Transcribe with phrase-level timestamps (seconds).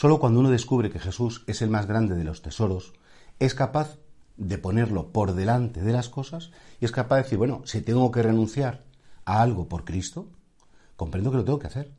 [0.00, 2.92] Solo cuando uno descubre que Jesús es el más grande de los tesoros,
[3.40, 3.98] es capaz
[4.36, 8.08] de ponerlo por delante de las cosas y es capaz de decir, bueno, si tengo
[8.12, 8.84] que renunciar
[9.24, 10.28] a algo por Cristo,
[10.94, 11.90] comprendo que lo tengo que hacer.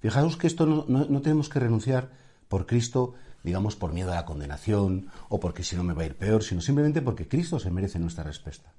[0.00, 2.10] Fijaos que esto no, tenemos que renunciar
[2.48, 3.14] por Cristo,
[3.44, 6.42] digamos, por miedo a la condenación o porque si no me va a ir peor,
[6.42, 8.72] sino simplemente porque Cristo se merece nuestra respuesta.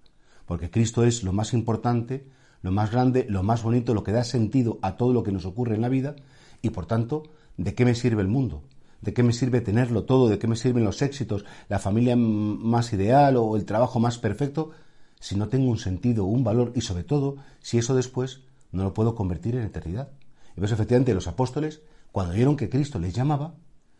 [0.45, 2.27] Porque Cristo es lo más importante,
[2.61, 5.45] lo más grande, lo más bonito, lo que da sentido a todo lo que nos
[5.45, 6.17] ocurre en la vida
[6.61, 7.23] y por tanto
[7.57, 8.63] ¿De qué me sirve el mundo?
[9.01, 10.29] ¿De qué me sirve tenerlo todo?
[10.29, 14.71] ¿De qué me sirven los éxitos, la familia más ideal o el trabajo más perfecto
[15.19, 18.93] si no tengo un sentido, un valor y sobre todo si eso después no lo
[18.93, 20.09] puedo convertir en eternidad?
[20.55, 21.81] Y pues efectivamente los apóstoles,
[22.11, 23.55] cuando vieron que Cristo les llamaba,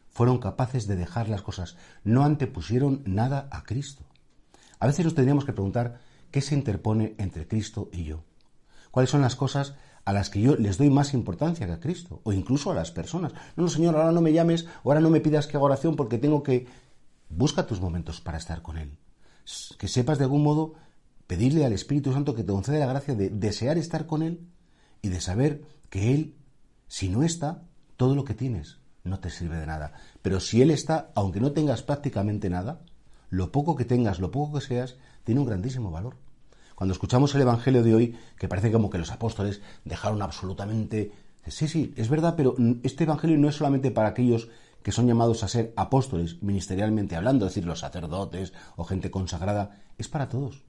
[0.10, 4.04] fueron capaces de dejar las cosas, no antepusieron nada a Cristo.
[4.80, 6.00] A veces nos tendríamos que preguntar
[6.32, 8.24] qué se interpone entre Cristo y yo.
[8.92, 9.76] ¿Cuáles son las cosas
[10.06, 12.92] a las que yo les doy más importancia que a Cristo, o incluso a las
[12.92, 13.34] personas.
[13.56, 16.18] No, no, Señor, ahora no me llames, ahora no me pidas que haga oración porque
[16.18, 16.68] tengo que...
[17.28, 18.98] Busca tus momentos para estar con Él.
[19.78, 20.76] Que sepas de algún modo
[21.28, 24.48] pedirle al Espíritu Santo que te conceda la gracia de desear estar con Él
[25.02, 26.36] y de saber que Él,
[26.88, 27.64] si no está,
[27.98, 29.94] todo lo que tienes no te sirve de nada.
[30.22, 32.82] Pero si Él está, aunque no tengas prácticamente nada,
[33.30, 36.18] lo poco que tengas, lo poco que seas, tiene un grandísimo valor.
[36.76, 41.12] Cuando escuchamos el Evangelio de hoy, que parece como que los apóstoles dejaron absolutamente...
[41.48, 44.50] Sí, sí, es verdad, pero este Evangelio no es solamente para aquellos
[44.84, 49.82] que son llamados a ser apóstoles, ministerialmente hablando, es decir, los sacerdotes o gente consagrada,
[49.98, 50.64] es para todos.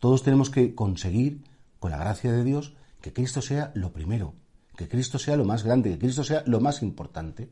[0.00, 1.44] Todos tenemos que conseguir,
[1.78, 4.34] con la gracia de Dios, que Cristo sea lo primero,
[4.76, 7.50] que Cristo sea lo más grande, que Cristo sea lo más importante.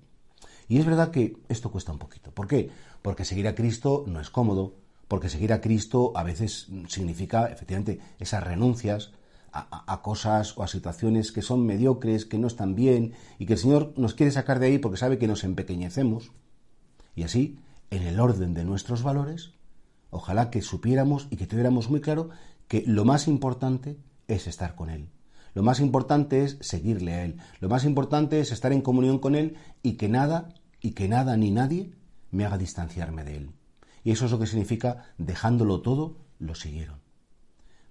[0.68, 2.32] Y es verdad que esto cuesta un poquito.
[2.32, 2.70] ¿Por qué?
[3.02, 4.74] Porque seguir a Cristo no es cómodo,
[5.12, 9.12] porque seguir a Cristo a veces significa efectivamente esas renuncias
[9.52, 13.58] a, cosas o a situaciones que son mediocres, que no están bien y que el
[13.58, 16.32] Señor nos quiere sacar de ahí porque sabe que nos empequeñecemos.
[17.14, 17.58] Y así,
[17.90, 19.52] en el orden de nuestros valores,
[20.08, 22.30] ojalá que supiéramos y que tuviéramos muy claro
[22.66, 25.10] que lo más importante es estar con Él.
[25.52, 27.36] Lo más importante es seguirle a Él.
[27.60, 31.36] Lo más importante es estar en comunión con Él y que nada, y que nada
[31.36, 31.92] ni nadie
[32.30, 33.50] me haga distanciarme de Él.
[34.04, 37.00] Y eso es lo que significa dejándolo todo, lo siguieron.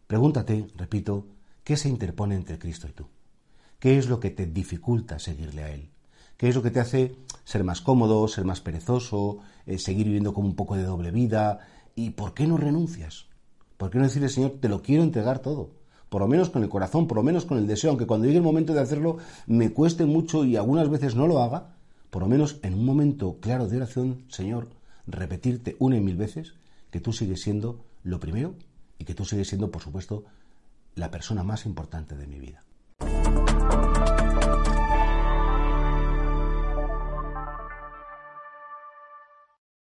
[0.07, 1.27] Pregúntate, repito,
[1.63, 3.07] ¿qué se interpone entre Cristo y tú?
[3.79, 5.89] ¿Qué es lo que te dificulta seguirle a Él?
[6.37, 10.33] ¿Qué es lo que te hace ser más cómodo, ser más perezoso, eh, seguir viviendo
[10.33, 11.59] como un poco de doble vida?
[11.95, 13.27] ¿Y por qué no renuncias?
[13.77, 15.71] ¿Por qué no decirle, Señor, te lo quiero entregar todo?
[16.09, 18.37] Por lo menos con el corazón, por lo menos con el deseo, aunque cuando llegue
[18.37, 19.17] el momento de hacerlo
[19.47, 21.75] me cueste mucho y algunas veces no lo haga,
[22.09, 24.67] por lo menos en un momento claro de oración, Señor,
[25.07, 26.53] repetirte una y mil veces
[26.91, 28.55] que tú sigues siendo lo primero
[28.97, 30.25] y que tú sigues siendo, por supuesto,
[30.95, 32.63] la persona más importante de mi vida.